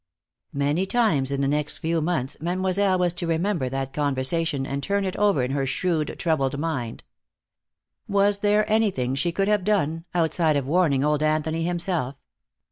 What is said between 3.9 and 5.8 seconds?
conversation, and turn it over in her